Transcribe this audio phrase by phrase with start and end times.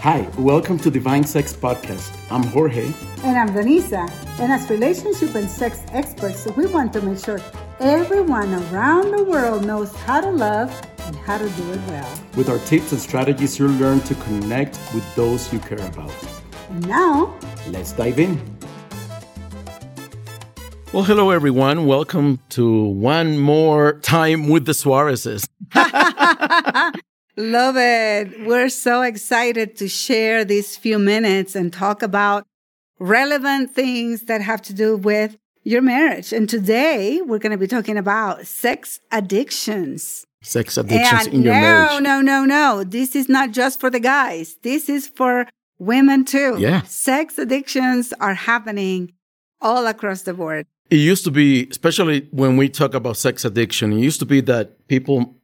[0.00, 2.10] Hi, welcome to Divine Sex Podcast.
[2.30, 2.90] I'm Jorge.
[3.22, 4.10] And I'm Danisa.
[4.40, 7.38] And as relationship and sex experts, we want to make sure
[7.80, 12.08] everyone around the world knows how to love and how to do it well.
[12.34, 16.10] With our tips and strategies, you'll learn to connect with those you care about.
[16.70, 18.40] And now, let's dive in.
[20.94, 21.84] Well, hello, everyone.
[21.84, 25.46] Welcome to one more time with the Suarezes.
[27.40, 28.46] Love it.
[28.46, 32.46] We're so excited to share these few minutes and talk about
[32.98, 36.34] relevant things that have to do with your marriage.
[36.34, 40.26] And today we're going to be talking about sex addictions.
[40.42, 42.02] Sex addictions and in your no, marriage.
[42.02, 42.84] No, no, no, no.
[42.84, 44.58] This is not just for the guys.
[44.62, 45.46] This is for
[45.78, 46.56] women too.
[46.58, 46.82] Yeah.
[46.82, 49.14] Sex addictions are happening
[49.62, 50.66] all across the board.
[50.90, 54.42] It used to be, especially when we talk about sex addiction, it used to be
[54.42, 55.39] that people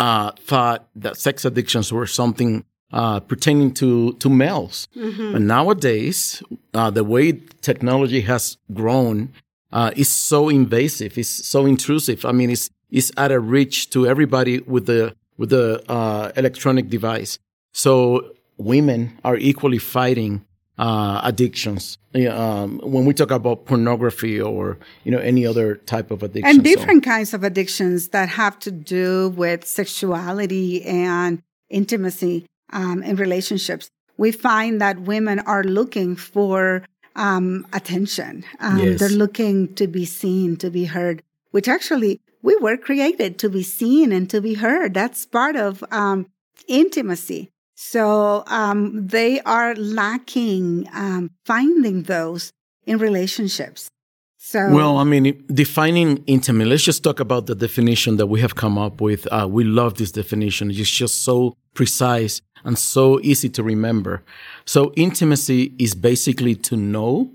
[0.00, 4.88] uh, thought that sex addictions were something uh, pertaining to to males.
[4.96, 5.32] Mm-hmm.
[5.32, 6.42] But nowadays,
[6.74, 9.32] uh, the way technology has grown
[9.70, 12.24] uh, is so invasive, it's so intrusive.
[12.24, 16.88] I mean, it's it's at a reach to everybody with the with the uh, electronic
[16.88, 17.38] device.
[17.72, 20.44] So women are equally fighting
[20.80, 21.98] uh, addictions.
[22.28, 26.64] Um, when we talk about pornography or you know any other type of addiction, and
[26.64, 27.10] different so.
[27.10, 34.32] kinds of addictions that have to do with sexuality and intimacy um, in relationships, we
[34.32, 36.82] find that women are looking for
[37.14, 38.44] um, attention.
[38.58, 38.98] Um, yes.
[38.98, 41.22] They're looking to be seen, to be heard.
[41.50, 44.94] Which actually we were created to be seen and to be heard.
[44.94, 46.26] That's part of um,
[46.68, 47.50] intimacy.
[47.82, 52.52] So um, they are lacking um, finding those
[52.84, 53.90] in relationships.
[54.36, 56.68] So well, I mean, defining intimate.
[56.68, 59.26] Let's just talk about the definition that we have come up with.
[59.32, 60.70] Uh, we love this definition.
[60.70, 64.24] It's just so precise and so easy to remember.
[64.66, 67.32] So intimacy is basically to know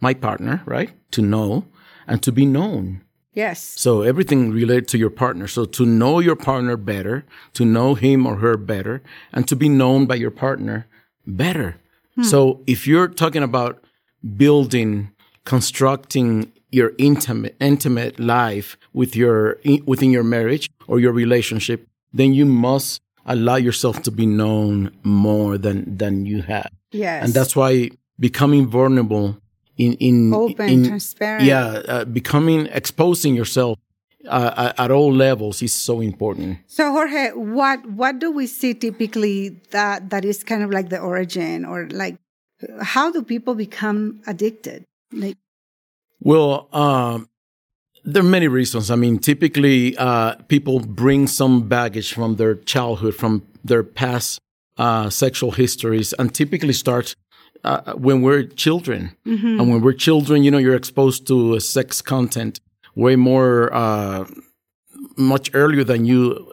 [0.00, 0.92] my partner, right?
[1.12, 1.64] To know
[2.06, 3.02] and to be known.
[3.32, 3.74] Yes.
[3.76, 5.46] So everything related to your partner.
[5.46, 7.24] So to know your partner better,
[7.54, 9.02] to know him or her better,
[9.32, 10.86] and to be known by your partner
[11.26, 11.76] better.
[12.16, 12.22] Hmm.
[12.22, 13.84] So if you're talking about
[14.36, 15.12] building,
[15.44, 22.44] constructing your intimate intimate life with your within your marriage or your relationship, then you
[22.44, 26.70] must allow yourself to be known more than than you have.
[26.90, 27.24] Yes.
[27.24, 29.38] And that's why becoming vulnerable
[29.78, 31.44] in in open, in, transparent.
[31.44, 33.78] Yeah, uh, becoming exposing yourself
[34.28, 36.58] uh, at all levels is so important.
[36.66, 40.98] So Jorge, what what do we see typically that that is kind of like the
[40.98, 42.16] origin or like
[42.82, 44.84] how do people become addicted?
[45.12, 45.36] Like
[46.20, 47.28] Well, um,
[48.04, 48.90] there are many reasons.
[48.90, 54.40] I mean, typically uh, people bring some baggage from their childhood, from their past
[54.76, 57.14] uh, sexual histories, and typically starts
[57.64, 59.16] uh, when we're children.
[59.26, 59.60] Mm-hmm.
[59.60, 62.60] And when we're children, you know, you're exposed to sex content
[62.94, 64.26] way more, uh,
[65.16, 66.52] much earlier than you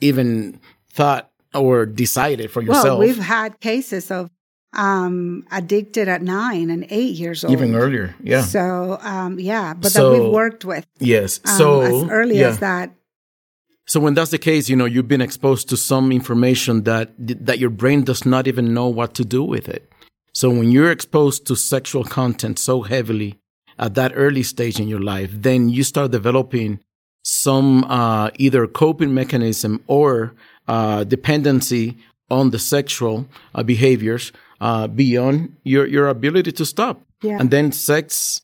[0.00, 2.98] even thought or decided for yourself.
[2.98, 4.30] Well, we've had cases of
[4.72, 7.52] um, addicted at nine and eight years old.
[7.52, 8.42] Even earlier, yeah.
[8.42, 10.86] So, um, yeah, but so, that we've worked with.
[10.98, 11.40] Yes.
[11.44, 12.48] Um, so, as early yeah.
[12.48, 12.90] as that.
[13.86, 17.58] So when that's the case, you know, you've been exposed to some information that that
[17.58, 19.90] your brain does not even know what to do with it.
[20.36, 23.38] So when you're exposed to sexual content so heavily
[23.78, 26.80] at that early stage in your life, then you start developing
[27.22, 30.34] some uh, either coping mechanism or
[30.68, 31.96] uh, dependency
[32.28, 34.30] on the sexual uh, behaviors
[34.60, 37.00] uh, beyond your your ability to stop.
[37.22, 37.38] Yeah.
[37.40, 38.42] And then sex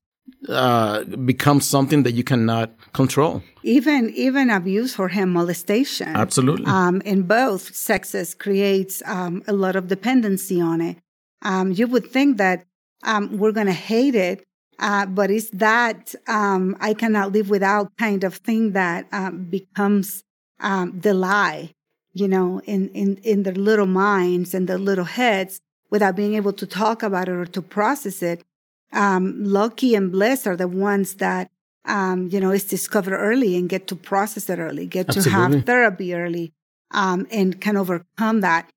[0.49, 3.43] uh, becomes something that you cannot control.
[3.65, 6.09] Even even abuse or him molestation.
[6.17, 6.65] Absolutely.
[6.65, 10.97] Um, in both sexes creates um, a lot of dependency on it
[11.43, 12.65] um, you would think that
[13.05, 14.45] um, we're going to hate it,
[14.79, 20.23] uh, but it's that um, I cannot live without kind of thing that um, becomes
[20.61, 21.73] um, the lie,
[22.13, 25.61] you know, in, in, in their little minds and their little heads
[25.91, 28.45] without being able to talk about it or to process it.
[28.93, 31.51] Um, lucky and blessed are the ones that,
[31.87, 35.31] you know, it's discovered early and get to process it early, get Absolutely.
[35.31, 36.53] to have therapy early,
[36.93, 38.71] and can overcome that.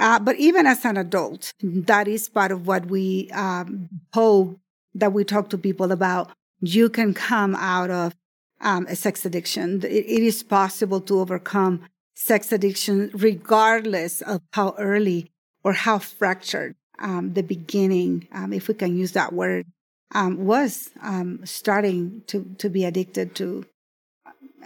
[0.00, 4.58] Uh, but even as an adult, that is part of what we um, hope
[4.94, 6.32] that we talk to people about.
[6.60, 8.14] You can come out of
[8.62, 9.82] um, a sex addiction.
[9.84, 15.30] It, it is possible to overcome sex addiction regardless of how early
[15.62, 19.66] or how fractured um, the beginning, um, if we can use that word,
[20.14, 23.66] um, was um, starting to, to be addicted to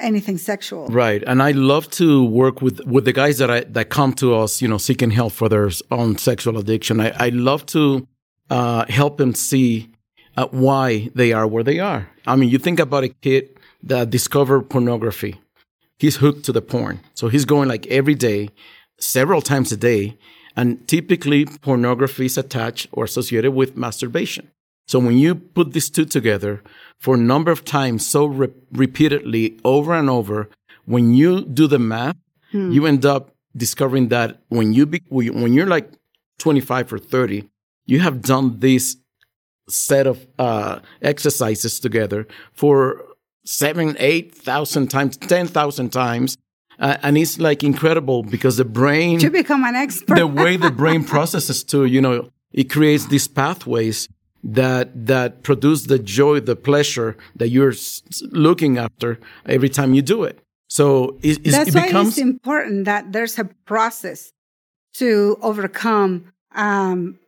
[0.00, 0.86] anything sexual.
[0.88, 1.22] Right.
[1.26, 4.62] And I love to work with, with the guys that I, that come to us,
[4.62, 7.00] you know, seeking help for their own sexual addiction.
[7.00, 8.06] I, I love to,
[8.50, 9.90] uh, help them see
[10.36, 12.08] uh, why they are where they are.
[12.26, 15.40] I mean, you think about a kid that discovered pornography.
[15.98, 17.00] He's hooked to the porn.
[17.14, 18.50] So he's going like every day,
[18.98, 20.16] several times a day.
[20.56, 24.50] And typically pornography is attached or associated with masturbation.
[24.86, 26.62] So when you put these two together
[26.98, 30.48] for a number of times, so re- repeatedly over and over,
[30.84, 32.16] when you do the math,
[32.52, 32.70] hmm.
[32.70, 35.90] you end up discovering that when you be, when you're like
[36.38, 37.48] 25 or 30,
[37.86, 38.96] you have done this
[39.68, 43.02] set of uh, exercises together for
[43.44, 46.36] seven, eight thousand times, ten thousand times.
[46.78, 50.72] Uh, and it's like incredible because the brain to become an expert the way the
[50.72, 54.08] brain processes too, you know it creates these pathways
[54.44, 57.72] that that produce the joy, the pleasure that you're
[58.30, 60.38] looking after every time you do it.
[60.68, 64.32] So it, that's it why becomes it's important that there's a process
[64.94, 67.18] to overcome um,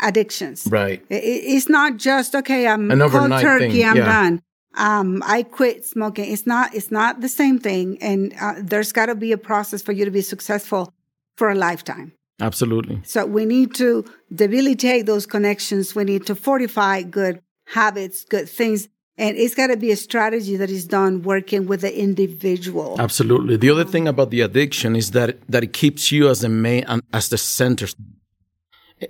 [0.00, 0.66] addictions.
[0.70, 1.04] Right.
[1.08, 2.68] It, it's not just okay.
[2.68, 3.70] I'm cold turkey.
[3.70, 3.84] Thing.
[3.86, 4.04] I'm yeah.
[4.04, 4.42] done.
[4.76, 6.30] Um, I quit smoking.
[6.30, 6.74] It's not.
[6.74, 7.98] It's not the same thing.
[8.00, 10.92] And uh, there's got to be a process for you to be successful
[11.36, 12.12] for a lifetime.
[12.40, 13.00] Absolutely.
[13.04, 14.04] So we need to
[14.34, 15.94] debilitate those connections.
[15.94, 18.88] We need to fortify good habits, good things.
[19.18, 22.96] And it's got to be a strategy that is done working with the individual.
[22.98, 23.56] Absolutely.
[23.56, 26.84] The other thing about the addiction is that that it keeps you as the main
[27.12, 27.86] as the center.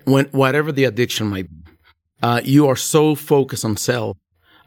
[0.04, 1.70] When whatever the addiction might be,
[2.22, 4.16] uh, you are so focused on self.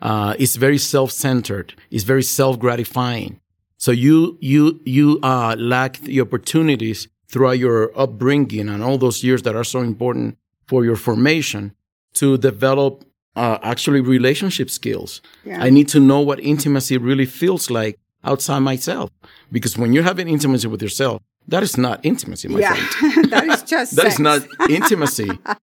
[0.01, 1.73] Uh, it's very self-centered.
[1.89, 3.39] It's very self-gratifying.
[3.77, 9.41] So you you you uh, lack the opportunities throughout your upbringing and all those years
[9.41, 10.37] that are so important
[10.67, 11.73] for your formation
[12.13, 13.03] to develop
[13.35, 15.19] uh, actually relationship skills.
[15.43, 15.63] Yeah.
[15.63, 19.09] I need to know what intimacy really feels like outside myself.
[19.51, 22.75] Because when you're having intimacy with yourself, that is not intimacy, my yeah.
[22.75, 23.25] friend.
[23.31, 25.29] that is just that is not intimacy.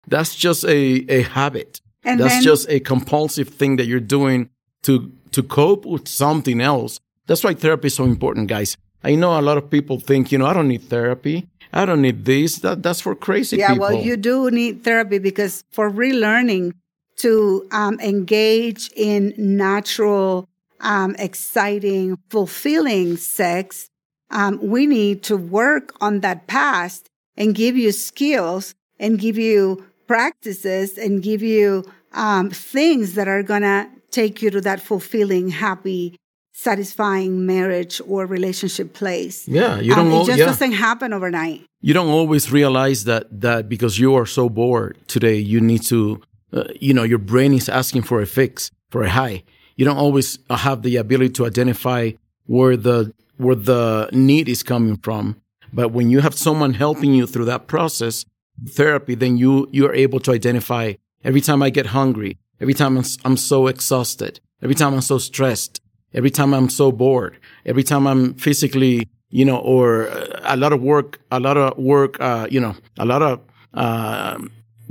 [0.09, 1.81] That's just a, a habit.
[2.05, 4.51] And That's then, just a compulsive thing that you're doing
[4.83, 6.99] to to cope with something else.
[7.29, 8.77] That's why therapy is so important, guys.
[9.05, 11.49] I know a lot of people think, you know, I don't need therapy.
[11.73, 12.57] I don't need this.
[12.57, 13.81] That that's for crazy yeah, people.
[13.81, 16.75] well, you do need therapy because for relearning
[17.17, 20.49] to um, engage in natural,
[20.81, 23.89] um, exciting, fulfilling sex,
[24.31, 29.85] um, we need to work on that past and give you skills and give you
[30.07, 36.17] practices and give you um, things that are gonna take you to that fulfilling, happy
[36.53, 39.49] satisfying marriage or relationship place.
[39.49, 40.13] Yeah, you don't.
[40.13, 40.47] Um, it just yeah.
[40.47, 41.65] doesn't happen overnight.
[41.81, 46.21] You don't always realize that that because you are so bored today, you need to,
[46.53, 49.43] uh, you know, your brain is asking for a fix, for a high.
[49.77, 52.13] You don't always have the ability to identify
[52.47, 55.37] where the where the need is coming from.
[55.73, 58.27] But when you have someone helping you through that process,
[58.69, 60.95] therapy, then you you're able to identify.
[61.25, 65.19] Every time I get hungry, every time I'm, I'm so exhausted, every time I'm so
[65.19, 65.81] stressed,
[66.15, 70.09] every time I'm so bored, every time I'm physically, you know, or
[70.43, 73.41] a lot of work, a lot of work, uh, you know, a lot of
[73.75, 74.39] uh,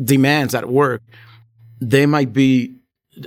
[0.03, 1.01] demands at work,
[1.79, 2.73] they might be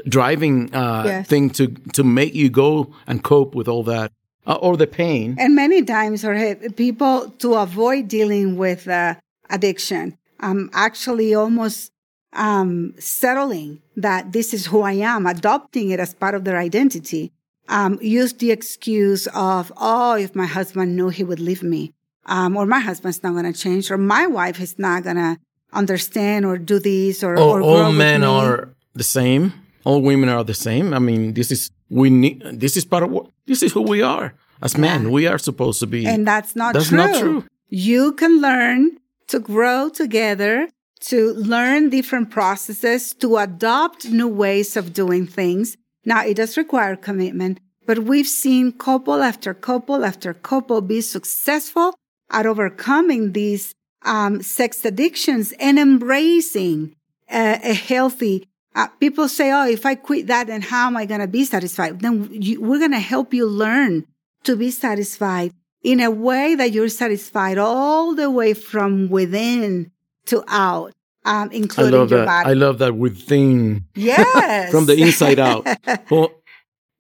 [0.09, 1.29] driving uh, yes.
[1.29, 4.13] thing to to make you go and cope with all that
[4.47, 5.37] uh, or the pain.
[5.39, 9.15] And many times, Jorge, people to avoid dealing with uh,
[9.51, 11.93] addiction, um, actually almost
[12.33, 17.33] um, settling that this is who I am, adopting it as part of their identity
[17.69, 21.93] um, use the excuse of, oh, if my husband knew he would leave me,
[22.27, 25.39] um, or my husband's not going to change, or my wife is not going to
[25.73, 29.53] understand or do this, or, oh, or all men are the same.
[29.85, 30.95] All women are the same.
[30.95, 32.43] I mean, this is we need.
[32.43, 33.27] This is part of what.
[33.47, 35.11] This is who we are as men.
[35.11, 36.97] We are supposed to be, and that's not that's true.
[36.97, 37.45] not true.
[37.69, 40.69] You can learn to grow together,
[41.01, 46.97] to learn different processes, to adopt new ways of doing things now, it does require
[46.97, 51.95] commitment, but we've seen couple after couple after couple be successful
[52.31, 56.95] at overcoming these um, sex addictions and embracing
[57.31, 58.49] a, a healthy.
[58.75, 61.45] Uh, people say, "Oh, if I quit that, then how am I going to be
[61.45, 64.07] satisfied?" Then you, we're going to help you learn
[64.45, 69.91] to be satisfied in a way that you're satisfied all the way from within
[70.27, 70.93] to out
[71.25, 72.27] um, including I love your that.
[72.27, 72.51] body.
[72.51, 73.85] I love that within.
[73.95, 74.71] Yes.
[74.71, 75.67] from the inside out.
[76.11, 76.31] well,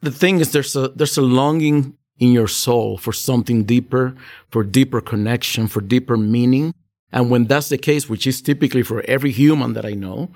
[0.00, 4.14] the thing is, there's a there's a longing in your soul for something deeper,
[4.50, 6.75] for deeper connection, for deeper meaning.
[7.12, 10.31] And when that's the case, which is typically for every human that I know,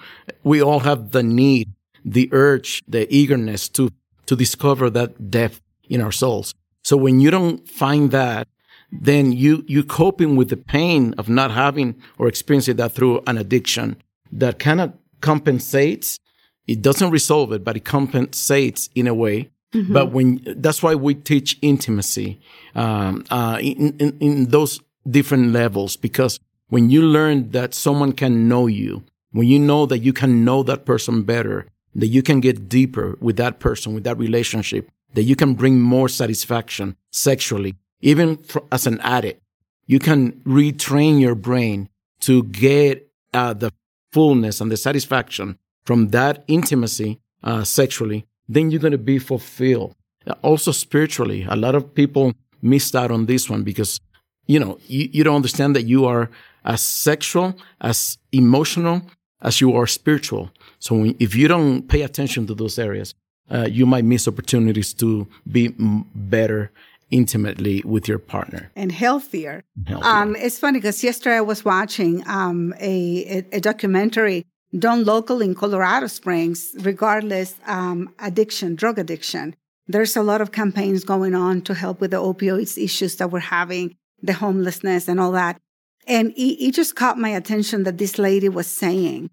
[0.45, 1.73] we all have the need,
[2.05, 3.91] the urge, the eagerness to
[4.27, 6.55] to discover that depth in our souls.
[6.85, 8.47] So when you don't find that,
[8.91, 13.37] then you you coping with the pain of not having or experiencing that through an
[13.39, 13.97] addiction
[14.33, 16.19] that kind of compensates.
[16.67, 19.51] It doesn't resolve it, but it compensates in a way.
[19.73, 19.93] Mm-hmm.
[19.93, 22.41] But when that's why we teach intimacy
[22.75, 28.49] um, uh, in, in in those different levels because when you learn that someone can
[28.49, 32.41] know you, when you know that you can know that person better, that you can
[32.41, 37.75] get deeper with that person, with that relationship, that you can bring more satisfaction sexually,
[38.01, 39.43] even for, as an addict,
[39.87, 41.89] you can retrain your brain
[42.21, 43.73] to get uh, the
[44.13, 49.95] fullness and the satisfaction from that intimacy uh, sexually, then you're going to be fulfilled.
[50.43, 54.01] Also spiritually, a lot of people missed out on this one because,
[54.47, 56.31] you know, you, you don't understand that you are
[56.65, 59.03] as sexual, as emotional,
[59.41, 60.51] as you are spiritual.
[60.79, 63.15] So when, if you don't pay attention to those areas,
[63.51, 65.75] uh, you might miss opportunities to be
[66.15, 66.71] better
[67.11, 69.65] intimately with your partner and healthier.
[69.87, 70.11] healthier.
[70.11, 74.47] Um, it's funny because yesterday I was watching um, a, a, documentary
[74.79, 79.55] done local in Colorado Springs, regardless um, addiction, drug addiction.
[79.87, 83.41] There's a lot of campaigns going on to help with the opioids issues that we're
[83.41, 85.59] having, the homelessness and all that.
[86.07, 89.31] And it, it just caught my attention that this lady was saying.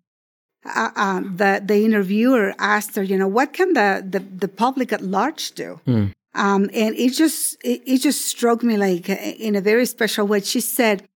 [0.65, 4.91] Uh, uh, the the interviewer asked her, you know, what can the the, the public
[4.91, 5.79] at large do?
[5.85, 6.11] Mm.
[6.35, 10.41] Um, and it just it, it just struck me like in a very special way.
[10.41, 11.07] She said,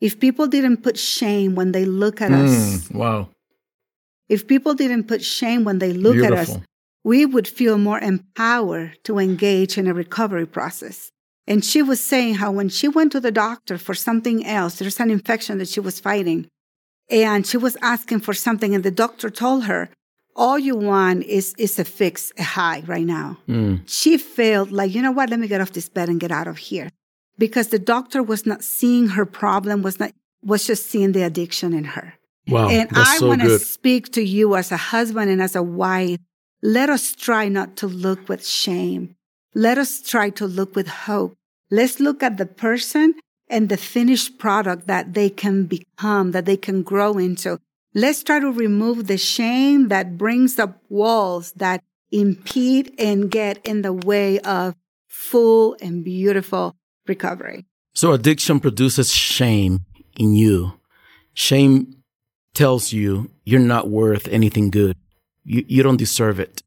[0.00, 3.28] "If people didn't put shame when they look at mm, us, wow.
[4.28, 6.38] If people didn't put shame when they look Beautiful.
[6.38, 6.56] at us,
[7.02, 11.10] we would feel more empowered to engage in a recovery process."
[11.48, 15.00] And she was saying how when she went to the doctor for something else, there's
[15.00, 16.46] an infection that she was fighting,
[17.10, 19.88] and she was asking for something, and the doctor told her,
[20.38, 23.36] all you want is is a fix, a high right now.
[23.48, 23.82] Mm.
[23.86, 26.46] She felt like, you know what, let me get off this bed and get out
[26.46, 26.88] of here.
[27.36, 31.74] Because the doctor was not seeing her problem, was not was just seeing the addiction
[31.74, 32.14] in her.
[32.46, 32.68] Wow.
[32.68, 36.18] And I so want to speak to you as a husband and as a wife.
[36.62, 39.16] Let us try not to look with shame.
[39.54, 41.34] Let us try to look with hope.
[41.70, 43.14] Let's look at the person
[43.50, 47.58] and the finished product that they can become, that they can grow into.
[47.98, 53.82] Let's try to remove the shame that brings up walls that impede and get in
[53.82, 54.76] the way of
[55.08, 56.76] full and beautiful
[57.08, 57.66] recovery.
[57.94, 59.80] So addiction produces shame
[60.16, 60.74] in you.
[61.34, 61.96] Shame
[62.54, 64.96] tells you you're not worth anything good.
[65.42, 66.62] You, you don't deserve it.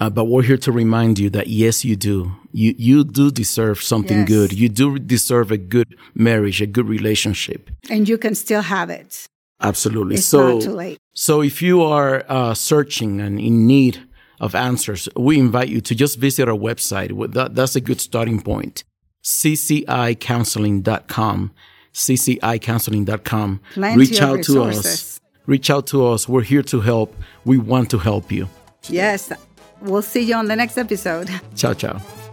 [0.00, 2.32] Uh, but we're here to remind you that yes, you do.
[2.52, 4.28] You you do deserve something yes.
[4.28, 4.52] good.
[4.54, 9.28] You do deserve a good marriage, a good relationship, and you can still have it.
[9.60, 10.16] Absolutely.
[10.16, 10.98] It's so, not too late.
[11.14, 14.06] So if you are uh, searching and in need
[14.40, 17.32] of answers, we invite you to just visit our website.
[17.32, 18.84] That, that's a good starting point.
[19.24, 21.52] CCIcounseling.com.
[21.92, 23.60] CCIcounseling.com.
[23.72, 25.20] Plenty Reach out to us.
[25.46, 26.28] Reach out to us.
[26.28, 27.16] We're here to help.
[27.44, 28.48] We want to help you.
[28.88, 29.32] Yes.
[29.80, 31.30] We'll see you on the next episode.
[31.54, 32.25] Ciao, ciao.